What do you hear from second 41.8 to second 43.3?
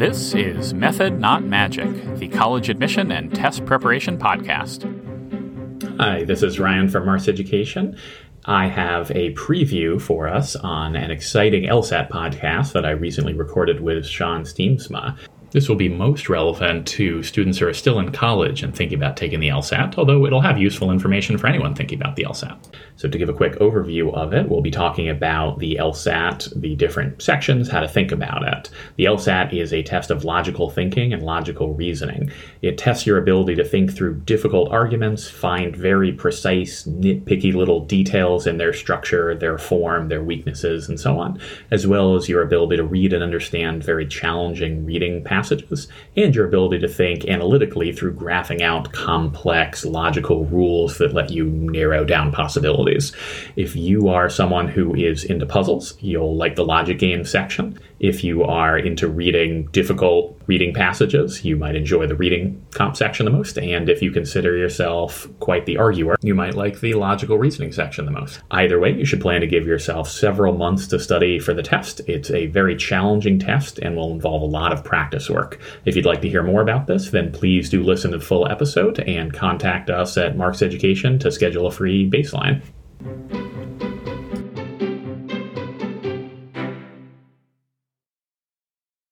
well as your ability to read and